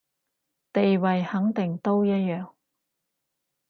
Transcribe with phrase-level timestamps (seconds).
[0.73, 2.53] 地位肯定都一樣